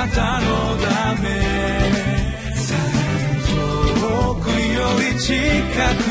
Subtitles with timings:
[0.00, 0.46] なたの
[0.78, 1.28] ため。
[4.00, 5.34] 遠くより近
[6.04, 6.09] く。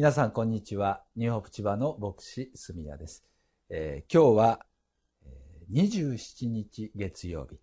[0.00, 1.02] 皆さん、こんにちは。
[1.14, 3.22] ニューホープ千葉の牧師、住谷です。
[3.68, 4.60] えー、今日は、
[5.70, 7.58] 27日月曜日、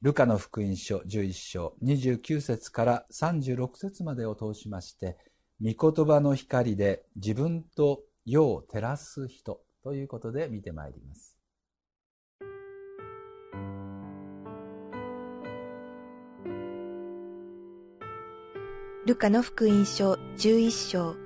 [0.00, 5.18] ルカの福音書11章29節から36節までを通しまして、
[5.62, 11.36] 御言葉の光で自分と世を照らす人ということで見てまいります。
[19.04, 21.21] ルカの福音書11章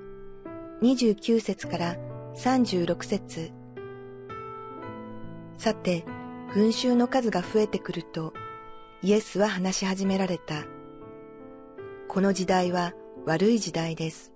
[0.81, 1.95] 29節から
[2.35, 3.51] 36節
[5.57, 6.05] さて、
[6.53, 8.33] 群衆の数が増えてくると、
[9.01, 10.65] イエスは話し始められた。
[12.07, 12.93] この時代は
[13.25, 14.33] 悪い時代です。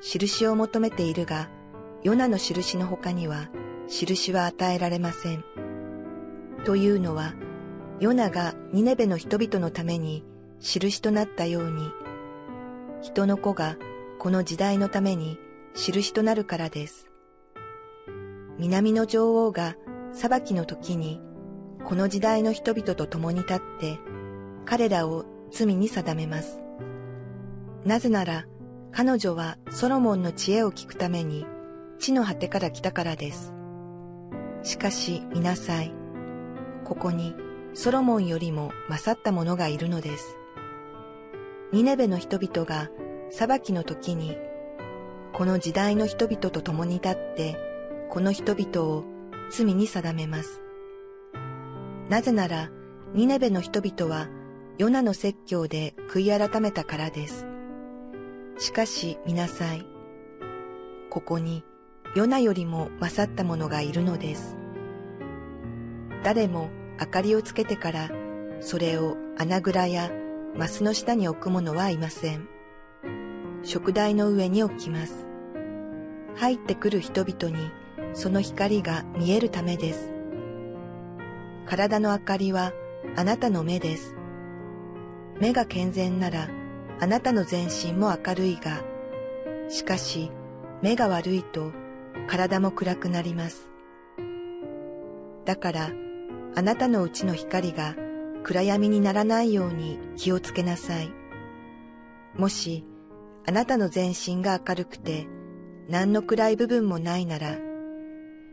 [0.00, 1.48] 印を求めているが、
[2.02, 3.48] ヨナの印の他には
[3.88, 5.44] 印は与えられません。
[6.64, 7.34] というのは、
[8.00, 10.24] ヨナがニネベの人々のために
[10.58, 11.90] 印となったように、
[13.02, 13.76] 人の子が
[14.18, 15.38] この時代のために
[15.74, 17.08] 印となるからです。
[18.58, 19.76] 南の女王が
[20.12, 21.20] 裁きの時に、
[21.84, 23.98] この時代の人々と共に立って、
[24.64, 26.60] 彼らを罪に定めます。
[27.84, 28.46] なぜなら、
[28.90, 31.46] 彼女はソロモンの知恵を聞くために、
[32.00, 33.54] 地の果てから来たからです。
[34.64, 35.94] しかし、見なさい。
[36.84, 37.36] ここに、
[37.72, 40.36] ソロモンよりも勝った者がいるのです。
[41.70, 42.90] ニネベの人々が
[43.30, 44.36] 裁きの時に、
[45.32, 47.56] この時代の人々と共に立って、
[48.08, 49.04] この人々を
[49.50, 50.62] 罪に定めます。
[52.08, 52.70] なぜなら、
[53.14, 54.28] ニネベの人々は、
[54.78, 57.46] ヨナの説教で悔い改めたからです。
[58.58, 59.86] しかし、見なさい。
[61.10, 61.64] ここに、
[62.14, 64.56] ヨナよりも勝った者がいるのです。
[66.24, 68.10] 誰も明かりをつけてから、
[68.60, 70.10] それを穴蔵や
[70.56, 72.48] マスの下に置く者はいません。
[73.62, 75.26] 食台の上に置きます。
[76.36, 77.70] 入ってくる人々に
[78.14, 80.12] その光が見えるためです。
[81.66, 82.72] 体の明かりは
[83.16, 84.14] あなたの目です。
[85.40, 86.48] 目が健全なら
[87.00, 88.82] あなたの全身も明るいが、
[89.68, 90.30] しかし
[90.82, 91.72] 目が悪いと
[92.26, 93.70] 体も暗くなります。
[95.44, 95.90] だから
[96.54, 97.94] あなたのうちの光が
[98.42, 101.12] 暗闇にならないように気をつけなさい。
[102.36, 102.84] もし
[103.48, 105.26] あなたの全身が明るくて、
[105.88, 107.56] 何の暗い部分もないなら、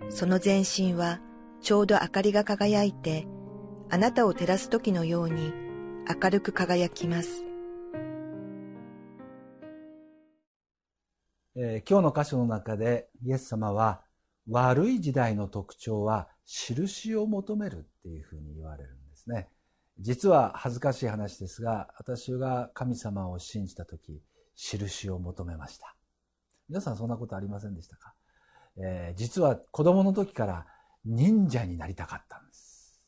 [0.09, 1.19] その全身は
[1.59, 3.27] ちょうど明かりが輝いて、
[3.89, 5.51] あなたを照らす時のように
[6.07, 7.43] 明るく輝きます。
[11.57, 14.01] えー、今日の箇所の中でイエス様は
[14.49, 19.49] 悪い時代の特徴は印を求めるっていうふうに言われるんですね。
[19.99, 24.21] 実は恥ずかしい話ですが、私が神様を信じた時、
[24.55, 25.95] 印を求めました。
[26.69, 28.13] 皆さんそんなことありませんでしたか、
[28.77, 30.65] えー、実は子供の時から
[31.05, 33.01] 忍者になりたかったんです。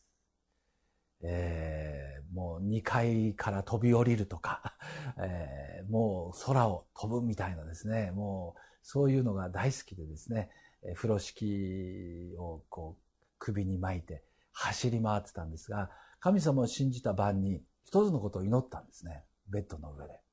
[1.23, 4.77] えー、もう2階から飛び降りるとか、
[5.17, 10.49] えー、もう空を飛ぶみたいなですね、もうそういうのが大好きでですね、
[10.95, 13.03] 風呂敷をこう
[13.39, 19.25] 首に巻いて走り回ってたんですが、神様を信じた晩に一つのことを祈ったんですね。
[19.49, 20.26] ベッドの上で。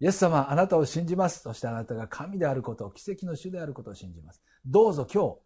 [0.00, 1.40] イエス様、あなたを信じます。
[1.40, 4.42] そしてあなたが神であることを、奇跡の主であることを信じます。
[4.64, 5.38] どうぞ今日、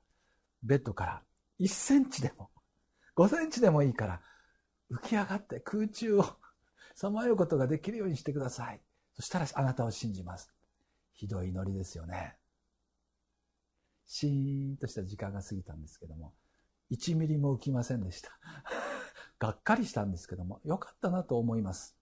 [0.62, 1.22] ベッドから
[1.60, 2.50] 1センチでも、
[3.16, 4.20] 5センチでもいいから、
[4.90, 6.24] 浮き上がって空中を
[6.94, 8.80] さまようことができるようにしてください。
[9.14, 10.52] そしたらあなたを信じます。
[11.14, 12.36] ひどい祈りですよね。
[14.06, 16.34] シーンとした時間が過ぎたんですけども、
[16.90, 18.30] 1ミリも浮きませんでした。
[19.38, 21.96] がっかりしたんですけども、よかったなと思います。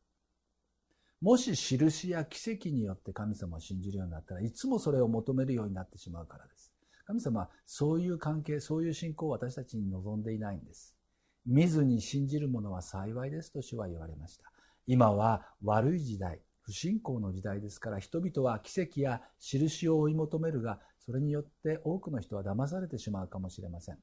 [1.20, 6.72] もし印や奇跡によって神様を信じるようになったらいつもそれを求めるようになってしまうからです。
[7.06, 10.96] 神様はそういう関係、そういう信仰を私たちに望んでいないんです。
[11.44, 14.44] 見ずに信じる者は幸いですと主は言われました。
[14.86, 23.98] 今は悪い時代、不信仰の時代ですから人々は奇跡や印を追い求めるが、それによって多くの人は騙されてしまうかもしれません。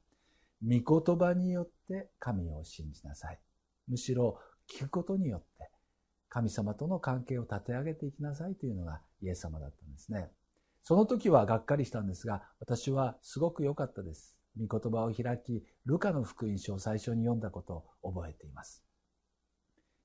[0.62, 3.40] 御言葉によって神を信じなさい。
[3.88, 5.72] むしろ聞くことによって
[6.30, 10.30] 神様との関係を立て上げていきなさいというのがイエス様だったんですね。
[10.84, 14.38] その時はがっかりしたんですが、私はすごく良かったです。
[14.60, 18.84] 御言葉を開き、ルカの福音書を最初に読んだことを覚えています。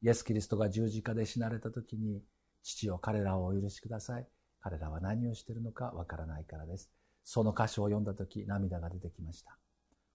[0.02, 2.22] イエス・キリストが十字架で死なれた時に、
[2.62, 4.26] 父を彼らをお許しください。
[4.60, 6.90] 彼らは何をしているのかわからないからです。
[7.24, 9.56] その箇所を読んだ時、涙が出てきました。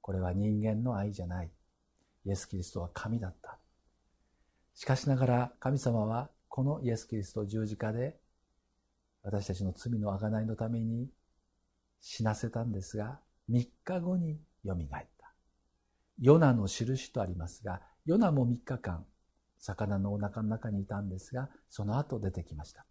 [0.01, 1.51] これは人間の愛じゃない。
[2.25, 3.59] イエス・キリストは神だった。
[4.77, 8.15] しかしながら神様はこのイエス・キリスト十字架で
[9.23, 11.09] 私たちの罪の贖いのために
[11.99, 13.19] 死なせたんですが、
[13.49, 15.33] 3日後によみがえった。
[16.21, 19.03] ヨナの印とありますが、ヨナも3日間、
[19.57, 22.85] 魚のお腹の中にいたんですが、その後出てきました。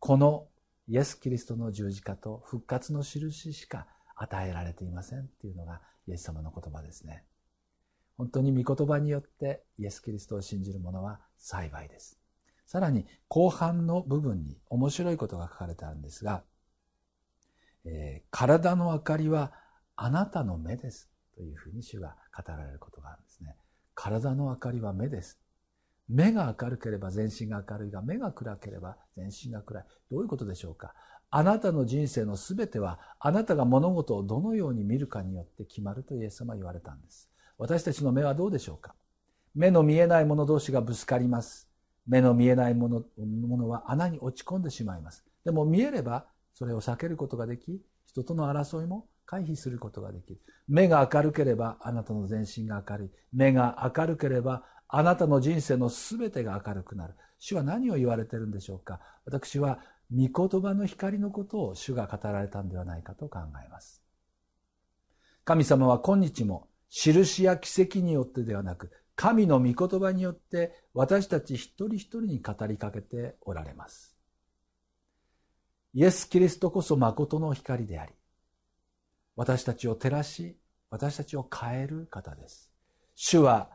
[0.00, 0.48] この
[0.88, 3.86] イエス・キリストの十字架と復活の印しか
[4.16, 7.22] 与えられていませんっていうのがイエス様の言葉ですね。
[8.18, 12.18] 本当に御言葉によってイエス・キリストを信じる者は幸いです。
[12.66, 16.42] さらに後半の部分に面白いことが書かれてあるんですが、
[17.86, 19.52] えー、体の明かりは
[19.96, 23.56] あなたの目ですというふうに主が語られることがあるんですね。
[23.94, 25.40] 体の明かりは目です。
[26.08, 29.84] 目が明るければ全身が明るいが、目が暗ければ全身が暗い。
[30.10, 30.94] どういうことでしょうか
[31.30, 37.27] あなたの人生のすべては、あなたが物事をどのように見るかによって決まるとイエス様は言われたんです。
[37.58, 38.94] 私たちの目はどうでしょうか？
[39.54, 41.68] 目の見えないもの同士がぶつかります。
[42.06, 45.24] 目の見えないものものは穴に落ち込んでしまいます。
[45.44, 50.40] でも見えればそれを避けることができ、人との争いも回避することができる。
[50.68, 53.10] 目が明るければあなたの全身が明るい。
[53.32, 57.14] 目が明るければあなたの人生の全てが明るくなる。
[57.40, 59.00] 主は何を言われてるんでしょうか？
[59.26, 64.02] 私は御言葉の光のことを主が語られたんではないかと考えます。
[65.44, 74.16] 神様は今日も印や奇跡によってではなく神の御言葉によって私たち一人一人に語りかけておられます。
[75.92, 78.12] イエス・キリストこそ誠の光であり、
[79.34, 80.56] 私たちを照らし、
[80.90, 82.70] 私たちを変える方です。
[83.16, 83.70] 主は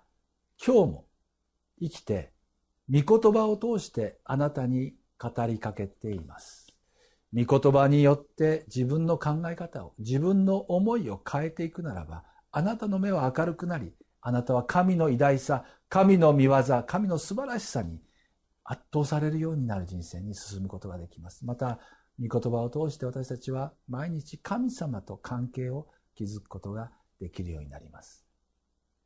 [0.66, 1.06] 今日も
[1.82, 2.32] 生きて、
[2.90, 6.68] 御言葉を通してあなたに語りかけています。
[7.34, 12.24] 御言葉によって自分の考え方を、自分の思いを変えていくならば、
[12.54, 13.92] あなたの目は明るくなり、
[14.22, 16.54] あなたは神の偉大さ、神の見業、
[16.88, 18.00] 神の素晴らしさに
[18.64, 21.46] 圧倒されるようになる人生に進むことができます。
[21.46, 21.80] また、
[22.22, 28.24] 御言葉を通して私たちは毎日神様と関係を築くことができるようになります。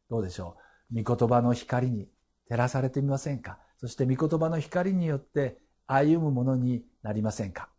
[0.10, 0.58] どうでしょ
[0.92, 1.02] う？
[1.02, 2.10] 御言葉の光に
[2.50, 3.60] 照らされてみませんか？
[3.78, 7.70] そして御言葉の光によって歩むものになりませんか？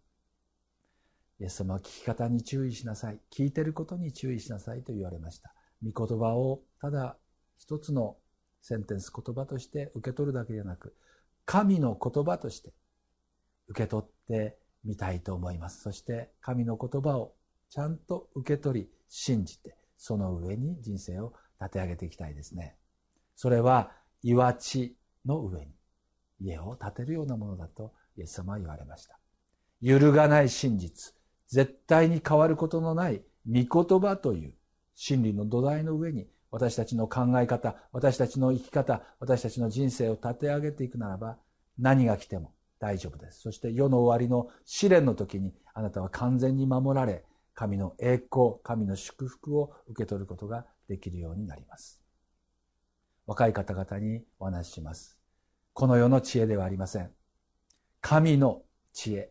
[1.40, 3.20] イエス様は聞き方に注意しなさい。
[3.30, 5.52] 聞いてることに注意しなさいと言われました。
[5.84, 7.16] 御言葉をただ
[7.58, 8.16] 一つの
[8.60, 10.94] センテンス言葉として受け取るだけでなく
[11.44, 12.72] 神の言葉として
[13.68, 15.82] 受け取ってみたいと思います。
[15.82, 17.34] そして神の言葉を
[17.70, 22.76] ちゃんと受け取り信じてその上に人生を立て上げていきたいですね。
[23.34, 23.92] それは
[24.22, 25.72] 岩地の上に
[26.40, 29.18] 家を建てるようなものだとイエス様は言われました。
[29.80, 31.14] 揺るがない真実
[31.48, 34.54] 絶対に変わることのない御言葉という
[35.00, 41.38] 真理の土台の上に私たちの考え方、私たちの生き方、私たちの人生を立て上げていくならば、
[41.78, 43.40] 何が来ても大丈夫です。
[43.40, 47.24] そして世の終わりの試練の時にあなたは完全に守られ、
[47.54, 52.02] 神の栄光、神の祝福を受け取ることができるようになります。
[53.24, 55.16] 若い方々にお話しします。
[55.74, 57.12] この世の知恵ではありません。
[58.00, 58.62] 神の
[58.92, 59.30] 知恵、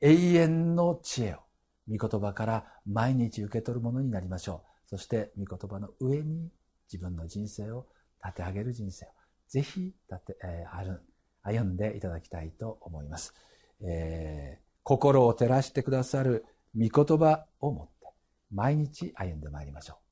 [0.00, 1.45] 永遠の知恵を
[1.88, 4.88] 御言葉から毎日受け取るものになりましょう。
[4.88, 6.50] そして御言葉の上に
[6.92, 7.86] 自分の人生を
[8.24, 9.08] 立て上げる人生を
[9.48, 10.98] ぜひ立て、えー、
[11.42, 13.34] 歩んでいただきたいと思います、
[13.80, 16.44] えー、心を照らしてくださる
[16.76, 17.92] 御言葉を持って
[18.52, 20.05] 毎日歩んでまいりましょう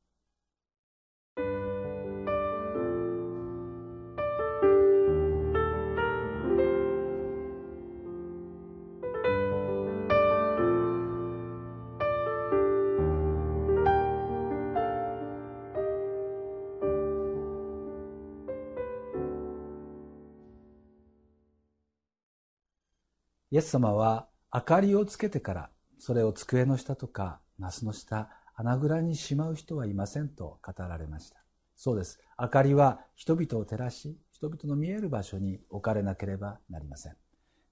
[23.55, 31.37] イエス様は明かりをつけてからそれを机の下とかナスの下穴蔵にしまう人はいませんと語られました。
[31.77, 32.19] そうです。
[32.37, 37.17] 明かりは人々を照らし人々の見える場所に置かれなければなりません。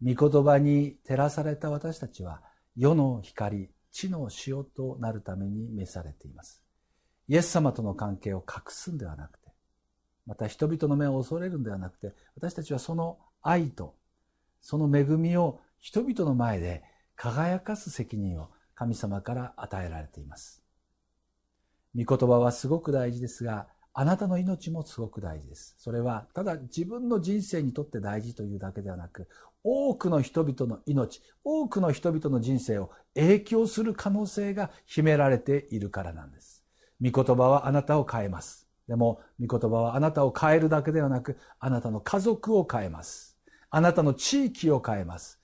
[0.04, 2.42] 御言葉に照らされた私たちは
[2.76, 6.62] 世の光地の塩となるために召されています。
[7.26, 9.48] イエス様との関係を隠すんではなくて、
[10.26, 13.96] また人々の目を恐れるんではなくて、私たちはその愛と、
[14.60, 16.84] その恵みを人々の前で
[17.16, 20.62] 輝かす責任を神様から与えられています。
[21.96, 25.74] 御言葉はすごく大事ですが、あなたの命もすごく大事です。
[25.78, 29.28] それは、ただ自分の人生にとって大事というだけではなく、
[29.64, 36.64] 多くの人々の命、多くの人々の人生を影響する可能性が秘められているからなんです。
[37.02, 38.68] 御言葉はあなたを変えます。
[38.86, 43.36] でも、御言葉はあなたを変えるだけではなく、あなたの家族を変えます。
[43.68, 45.41] あなたの地域を変えます。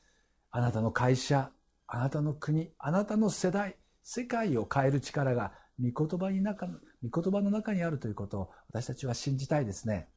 [0.51, 1.51] あなたの会社、
[1.87, 6.79] あなたの国、あなたの世代、世界を変える力が御言葉に中の、
[7.09, 10.09] 御言葉の中にあるということを私たちは信じたいですね。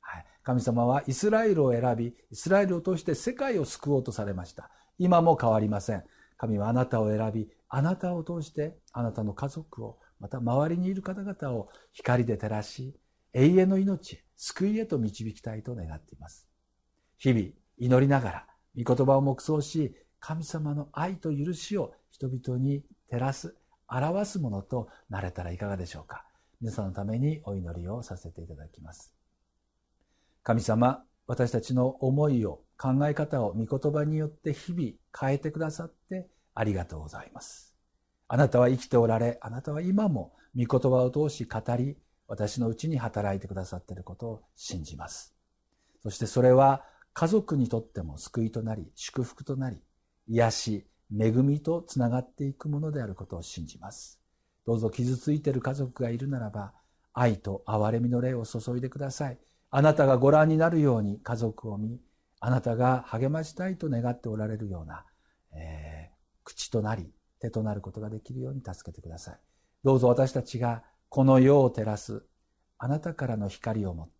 [0.00, 0.26] はい。
[0.42, 4.70] 神様はイスラエルを選び、イスラエルを通して世界を救おうとされました。
[4.98, 6.04] 今も変わりません。
[6.36, 12.94] 神はあなたを選び、あなたを通してあなたの家族を、また周りにいる方々を光で照らし、
[13.32, 16.48] 永遠の命、救いへと導きたいと願っています。
[17.18, 17.46] 日々、
[17.78, 23.56] 祈りながら、御言葉を黙想し、神様の愛と許しを人々に照らす、
[23.88, 26.24] 表すものとなれたらいかがでしょうか。
[26.60, 29.14] 皆さんのためにお祈りをさせていただきます。
[30.42, 37.76] 神様、私たちの思いを、考え方を御言葉によって日々変えてくださってありがとうございます。
[38.26, 45.34] あなたは生きておられ、あなたは今も御言葉を通し語り、私のうちに働いてくださっていることを信じます。
[46.02, 49.82] そしてそれは家族にとっても救いとなり、祝福となり、
[50.28, 50.86] 癒し、
[51.18, 54.20] 恵みとつながっていくものであることを信じます。
[54.66, 56.72] どうぞ傷ついている家族がいるならば、
[57.12, 59.38] 愛と憐れみの霊を注いでください。
[59.70, 62.00] あなたがご覧になるように家族を見、
[62.40, 65.04] あなたが励ましたいと願っておられるような、
[65.52, 66.14] えー、
[66.44, 69.40] 口となり、手となることができるように助けてください。
[69.82, 72.24] どうぞ私たちがこの世を照らす、
[72.78, 74.19] あなたからの光を持って、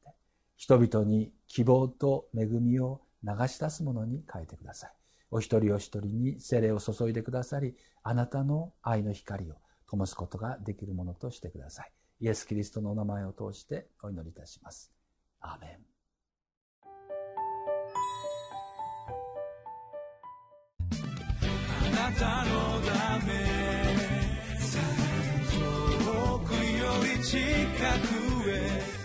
[0.60, 4.92] 人々に希望と恵みを流し出すものに変えてください。
[5.30, 9.54] お一人お一人に精霊を注いでくださり、あなたの愛の光を
[9.90, 11.92] 灯すことができるものとしてください。
[12.20, 14.92] イエス・キリストのお名前を通してお祈りいたします。
[15.40, 15.78] アーメン。
[21.86, 22.50] あなたの
[22.82, 23.32] ため
[25.48, 27.38] 遠くより近
[28.44, 29.00] くへ